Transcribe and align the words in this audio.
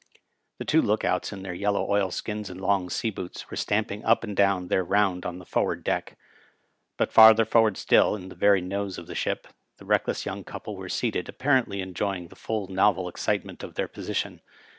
The 0.57 0.65
two 0.65 0.81
"look 0.81 1.05
outs" 1.05 1.31
in 1.31 1.43
their 1.43 1.53
yellow 1.53 1.87
oilskins 1.87 2.49
and 2.49 2.59
long 2.59 2.89
sea 2.89 3.13
hoots 3.15 3.47
were 3.51 3.55
stamping 3.55 4.03
up 4.03 4.23
and 4.23 4.35
down 4.35 4.67
their 4.67 4.83
round 4.83 5.27
on 5.27 5.37
the 5.37 5.45
forward 5.45 5.83
deck; 5.83 6.17
hut 6.97 7.13
farther 7.13 7.45
forward 7.45 7.77
still, 7.77 8.15
in 8.15 8.29
the 8.29 8.35
very 8.35 8.61
nose 8.61 8.97
of 8.97 9.05
the 9.05 9.13
ship, 9.13 9.47
a 9.79 9.85
reckless 9.85 10.25
young 10.25 10.43
couple 10.43 10.75
were 10.75 10.89
seated, 10.89 11.29
apparently 11.29 11.81
enjoying 11.81 12.23
to 12.23 12.29
the 12.29 12.35
full 12.35 12.65
the 12.65 12.73
novel 12.73 13.07
excitement 13.07 13.61
of 13.61 13.75
their 13.75 13.87
position. 13.87 14.41